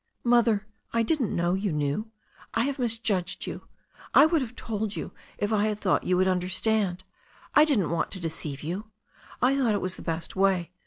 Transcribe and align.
"Mother, 0.23 0.65
I 0.93 1.03
didn't 1.03 1.35
know 1.35 1.53
you 1.53 1.71
knew. 1.71 2.09
I 2.55 2.63
have 2.63 2.79
misjudged 2.79 3.45
you. 3.45 3.67
I 4.15 4.25
would 4.25 4.41
have 4.41 4.55
told 4.55 4.95
you 4.95 5.11
if 5.37 5.53
I 5.53 5.67
had 5.67 5.77
thought 5.79 6.05
you 6.05 6.17
would 6.17 6.27
un 6.27 6.39
derstand— 6.41 7.01
^I 7.55 7.67
didn't 7.67 7.91
want 7.91 8.09
to 8.13 8.19
deceive 8.19 8.63
you. 8.63 8.89
I 9.43 9.55
thought 9.55 9.75
it 9.75 9.79
was 9.79 9.97
the 9.97 10.01
best 10.01 10.35
way. 10.35 10.71